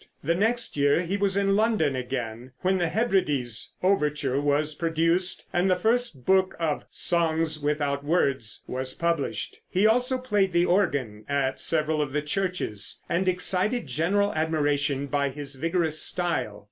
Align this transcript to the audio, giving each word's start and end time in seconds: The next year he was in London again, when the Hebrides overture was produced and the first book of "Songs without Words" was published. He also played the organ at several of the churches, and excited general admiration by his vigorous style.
The 0.23 0.33
next 0.33 0.75
year 0.75 1.01
he 1.01 1.15
was 1.15 1.37
in 1.37 1.55
London 1.55 1.95
again, 1.95 2.53
when 2.61 2.79
the 2.79 2.87
Hebrides 2.89 3.73
overture 3.83 4.41
was 4.41 4.73
produced 4.73 5.45
and 5.53 5.69
the 5.69 5.75
first 5.75 6.25
book 6.25 6.55
of 6.59 6.85
"Songs 6.89 7.61
without 7.61 8.03
Words" 8.03 8.63
was 8.67 8.95
published. 8.95 9.59
He 9.69 9.85
also 9.85 10.17
played 10.17 10.53
the 10.53 10.65
organ 10.65 11.23
at 11.29 11.61
several 11.61 12.01
of 12.01 12.13
the 12.13 12.23
churches, 12.23 12.99
and 13.09 13.27
excited 13.27 13.85
general 13.85 14.33
admiration 14.33 15.05
by 15.05 15.29
his 15.29 15.53
vigorous 15.53 16.01
style. 16.01 16.59